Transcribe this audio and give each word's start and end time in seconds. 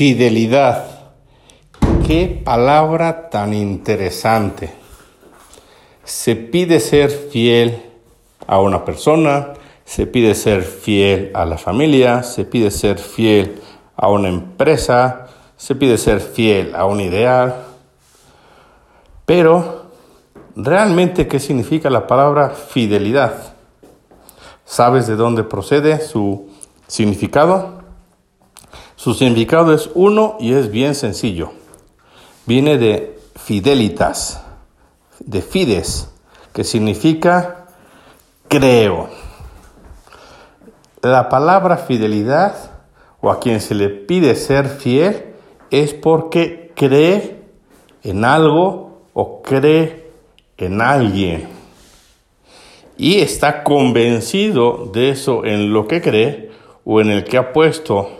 Fidelidad. 0.00 0.86
Qué 2.06 2.40
palabra 2.42 3.28
tan 3.28 3.52
interesante. 3.52 4.72
Se 6.04 6.36
pide 6.36 6.80
ser 6.80 7.10
fiel 7.10 7.82
a 8.46 8.62
una 8.62 8.86
persona, 8.86 9.52
se 9.84 10.06
pide 10.06 10.34
ser 10.34 10.62
fiel 10.62 11.30
a 11.34 11.44
la 11.44 11.58
familia, 11.58 12.22
se 12.22 12.46
pide 12.46 12.70
ser 12.70 12.98
fiel 12.98 13.60
a 13.94 14.08
una 14.08 14.30
empresa, 14.30 15.26
se 15.58 15.74
pide 15.74 15.98
ser 15.98 16.20
fiel 16.20 16.74
a 16.74 16.86
un 16.86 17.02
ideal. 17.02 17.56
Pero, 19.26 19.90
¿realmente 20.56 21.28
qué 21.28 21.38
significa 21.38 21.90
la 21.90 22.06
palabra 22.06 22.48
fidelidad? 22.48 23.52
¿Sabes 24.64 25.06
de 25.06 25.16
dónde 25.16 25.44
procede 25.44 26.00
su 26.00 26.48
significado? 26.86 27.79
Su 29.02 29.14
significado 29.14 29.72
es 29.72 29.88
uno 29.94 30.36
y 30.40 30.52
es 30.52 30.70
bien 30.70 30.94
sencillo. 30.94 31.52
Viene 32.44 32.76
de 32.76 33.18
fidelitas, 33.34 34.44
de 35.20 35.40
fides, 35.40 36.12
que 36.52 36.64
significa 36.64 37.66
creo. 38.46 39.08
La 41.00 41.30
palabra 41.30 41.78
fidelidad 41.78 42.72
o 43.22 43.30
a 43.30 43.40
quien 43.40 43.62
se 43.62 43.74
le 43.74 43.88
pide 43.88 44.34
ser 44.34 44.68
fiel 44.68 45.32
es 45.70 45.94
porque 45.94 46.70
cree 46.76 47.40
en 48.02 48.26
algo 48.26 49.00
o 49.14 49.40
cree 49.40 50.10
en 50.58 50.82
alguien. 50.82 51.48
Y 52.98 53.20
está 53.20 53.64
convencido 53.64 54.90
de 54.92 55.08
eso 55.08 55.46
en 55.46 55.72
lo 55.72 55.88
que 55.88 56.02
cree 56.02 56.50
o 56.84 57.00
en 57.00 57.08
el 57.08 57.24
que 57.24 57.38
ha 57.38 57.54
puesto 57.54 58.19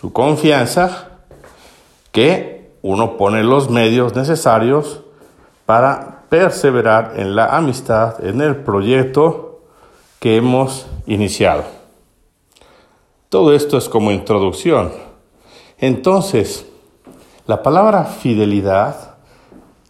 su 0.00 0.14
confianza, 0.14 1.08
que 2.10 2.72
uno 2.80 3.18
pone 3.18 3.44
los 3.44 3.68
medios 3.68 4.16
necesarios 4.16 5.02
para 5.66 6.22
perseverar 6.30 7.14
en 7.16 7.36
la 7.36 7.54
amistad, 7.54 8.24
en 8.24 8.40
el 8.40 8.56
proyecto 8.56 9.60
que 10.18 10.36
hemos 10.36 10.86
iniciado. 11.06 11.64
Todo 13.28 13.52
esto 13.52 13.76
es 13.76 13.90
como 13.90 14.10
introducción. 14.10 14.90
Entonces, 15.76 16.66
la 17.46 17.62
palabra 17.62 18.04
fidelidad 18.04 19.16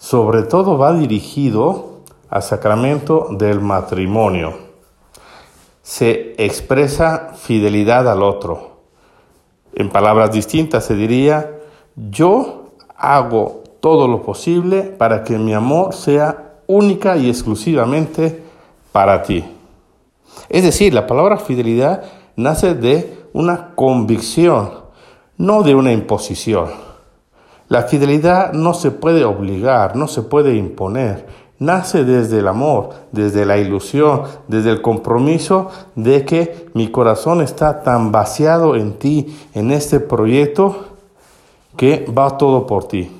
sobre 0.00 0.42
todo 0.42 0.76
va 0.76 0.92
dirigido 0.92 2.00
al 2.28 2.42
sacramento 2.42 3.28
del 3.30 3.60
matrimonio. 3.60 4.54
Se 5.82 6.34
expresa 6.36 7.34
fidelidad 7.36 8.08
al 8.08 8.24
otro 8.24 8.69
en 9.80 9.90
palabras 9.90 10.32
distintas 10.32 10.84
se 10.84 10.94
diría, 10.94 11.58
yo 11.96 12.72
hago 12.96 13.62
todo 13.80 14.06
lo 14.08 14.22
posible 14.22 14.82
para 14.82 15.24
que 15.24 15.38
mi 15.38 15.54
amor 15.54 15.94
sea 15.94 16.54
única 16.66 17.16
y 17.16 17.28
exclusivamente 17.28 18.42
para 18.92 19.22
ti. 19.22 19.44
Es 20.48 20.62
decir, 20.62 20.94
la 20.94 21.06
palabra 21.06 21.38
fidelidad 21.38 22.04
nace 22.36 22.74
de 22.74 23.18
una 23.32 23.74
convicción, 23.74 24.70
no 25.36 25.62
de 25.62 25.74
una 25.74 25.92
imposición. 25.92 26.68
La 27.68 27.82
fidelidad 27.82 28.52
no 28.52 28.74
se 28.74 28.90
puede 28.90 29.24
obligar, 29.24 29.96
no 29.96 30.08
se 30.08 30.22
puede 30.22 30.56
imponer, 30.56 31.26
nace 31.60 32.04
desde 32.04 32.38
el 32.38 32.48
amor, 32.48 32.88
desde 33.12 33.44
la 33.44 33.58
ilusión, 33.58 34.22
desde 34.48 34.70
el 34.70 34.82
compromiso 34.82 35.68
de 35.94 36.24
que 36.24 36.70
mi 36.74 36.88
corazón 36.88 37.42
está 37.42 37.82
tan 37.82 38.10
vaciado 38.10 38.74
en 38.74 38.94
ti, 38.94 39.38
en 39.54 39.70
este 39.70 40.00
proyecto, 40.00 40.86
que 41.76 42.06
va 42.06 42.38
todo 42.38 42.66
por 42.66 42.88
ti. 42.88 43.10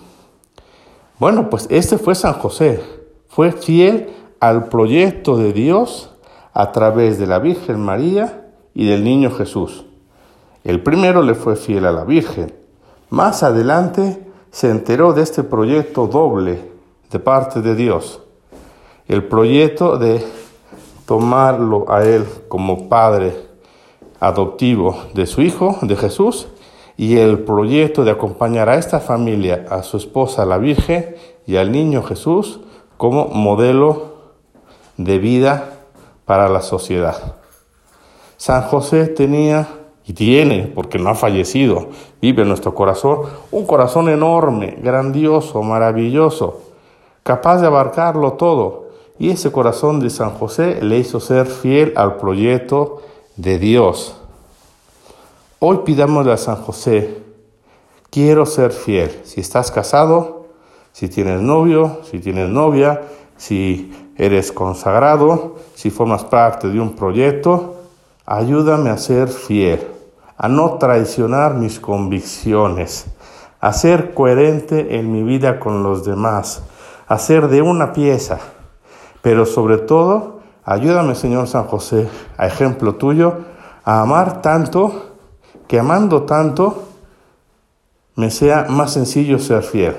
Bueno, 1.19 1.51
pues 1.51 1.67
este 1.71 1.99
fue 1.99 2.15
San 2.15 2.33
José, 2.33 2.83
fue 3.29 3.53
fiel 3.53 4.09
al 4.41 4.69
proyecto 4.69 5.37
de 5.37 5.53
Dios 5.53 6.11
a 6.55 6.73
través 6.73 7.19
de 7.19 7.27
la 7.27 7.39
Virgen 7.39 7.79
María 7.79 8.49
y 8.75 8.89
del 8.89 9.05
niño 9.05 9.31
Jesús. 9.31 9.85
El 10.65 10.83
primero 10.83 11.23
le 11.23 11.35
fue 11.35 11.57
fiel 11.57 11.85
a 11.85 11.93
la 11.93 12.05
Virgen. 12.05 12.55
Más 13.11 13.43
adelante 13.43 14.27
se 14.51 14.71
enteró 14.71 15.13
de 15.13 15.23
este 15.23 15.43
proyecto 15.43 16.07
doble 16.07 16.71
de 17.11 17.19
parte 17.19 17.61
de 17.61 17.75
Dios 17.75 18.23
el 19.11 19.25
proyecto 19.25 19.99
de 19.99 20.25
tomarlo 21.05 21.91
a 21.91 22.05
él 22.05 22.25
como 22.47 22.89
padre 22.89 23.35
adoptivo 24.21 25.03
de 25.15 25.27
su 25.27 25.43
hijo, 25.43 25.79
de 25.83 25.97
Jesús, 25.97 26.47
y 26.97 27.17
el 27.17 27.41
proyecto 27.41 28.05
de 28.05 28.13
acompañar 28.13 28.69
a 28.69 28.77
esta 28.77 29.01
familia, 29.01 29.67
a 29.69 29.83
su 29.83 29.97
esposa 29.97 30.47
la 30.47 30.59
Virgen 30.59 31.17
y 31.45 31.57
al 31.57 31.73
niño 31.73 32.05
Jesús 32.05 32.61
como 32.99 33.27
modelo 33.27 34.15
de 34.97 35.19
vida 35.19 35.81
para 36.25 36.49
la 36.49 36.63
sociedad. 36.63 37.35
San 38.37 38.63
José 38.63 39.09
tenía 39.09 39.67
y 40.07 40.13
tiene, 40.13 40.71
porque 40.73 41.01
no 41.01 41.11
ha 41.11 41.15
fallecido, 41.17 41.89
vive 42.23 42.43
en 42.43 42.49
nuestro 42.49 42.77
corazón, 42.77 43.23
un 43.51 43.67
corazón 43.67 44.09
enorme, 44.09 44.79
grandioso, 44.81 45.65
maravilloso, 45.65 46.61
capaz 47.25 47.61
de 47.61 47.67
abarcarlo 47.67 48.35
todo, 48.35 48.90
y 49.21 49.29
ese 49.29 49.53
corazón 49.53 50.01
de 50.01 50.09
San 50.09 50.31
José 50.31 50.81
le 50.81 50.99
hizo 50.99 51.21
ser 51.21 51.47
fiel 51.47 51.93
al 51.95 52.17
proyecto 52.17 53.03
de 53.37 53.59
Dios. 53.59 54.17
Hoy 55.59 55.81
pidámosle 55.85 56.33
a 56.33 56.39
San 56.39 56.57
José, 56.57 57.19
quiero 58.09 58.47
ser 58.47 58.73
fiel. 58.73 59.21
Si 59.25 59.43
estás 59.43 59.71
casado, 59.71 60.47
si 60.93 61.11
tienes 61.11 61.43
novio, 61.43 62.01
si 62.11 62.19
tienes 62.19 62.49
novia, 62.49 63.03
si 63.37 63.93
eres 64.17 64.53
consagrado, 64.53 65.57
si 65.75 65.91
formas 65.91 66.25
parte 66.25 66.69
de 66.69 66.81
un 66.81 66.97
proyecto, 66.97 67.75
ayúdame 68.25 68.89
a 68.89 68.97
ser 68.97 69.29
fiel, 69.29 69.87
a 70.39 70.49
no 70.49 70.79
traicionar 70.79 71.57
mis 71.57 71.79
convicciones, 71.79 73.05
a 73.61 73.75
ser 73.75 74.15
coherente 74.15 74.97
en 74.97 75.13
mi 75.13 75.23
vida 75.23 75.61
con 75.61 75.83
los 75.83 76.07
demás, 76.07 76.63
a 77.07 77.19
ser 77.19 77.49
de 77.49 77.61
una 77.61 77.93
pieza 77.93 78.41
pero 79.23 79.47
sobre 79.47 79.79
todo, 79.79 80.41
ayúdame 80.65 81.15
Señor 81.15 81.47
San 81.47 81.65
José, 81.65 82.09
a 82.37 82.47
ejemplo 82.47 82.95
tuyo, 82.95 83.39
a 83.85 84.01
amar 84.01 84.43
tanto, 84.43 85.17
que 85.67 85.79
amando 85.79 86.23
tanto, 86.23 86.85
me 88.17 88.31
sea 88.31 88.67
más 88.69 88.93
sencillo 88.93 89.39
ser 89.39 89.63
fiel. 89.63 89.97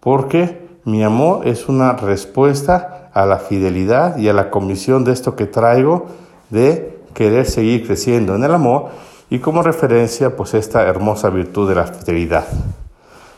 Porque 0.00 0.66
mi 0.84 1.02
amor 1.02 1.46
es 1.46 1.68
una 1.68 1.94
respuesta 1.94 3.10
a 3.12 3.26
la 3.26 3.38
fidelidad 3.38 4.18
y 4.18 4.28
a 4.28 4.32
la 4.32 4.50
comisión 4.50 5.04
de 5.04 5.12
esto 5.12 5.36
que 5.36 5.46
traigo 5.46 6.06
de 6.50 7.00
querer 7.14 7.46
seguir 7.46 7.86
creciendo 7.86 8.34
en 8.34 8.44
el 8.44 8.52
amor 8.54 8.90
y 9.30 9.38
como 9.38 9.62
referencia 9.62 10.36
pues 10.36 10.54
esta 10.54 10.82
hermosa 10.82 11.30
virtud 11.30 11.68
de 11.68 11.74
la 11.74 11.86
fidelidad. 11.86 12.46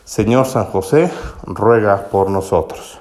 Señor 0.03 0.45
San 0.47 0.65
José, 0.65 1.11
ruega 1.45 2.07
por 2.11 2.29
nosotros. 2.29 2.99